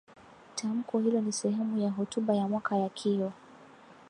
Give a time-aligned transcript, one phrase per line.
[0.55, 3.31] tamko hilo ni sehemu ya hotuba ya mwaka ya kio